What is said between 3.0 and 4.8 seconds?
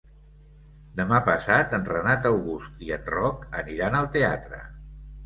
Roc aniran al teatre.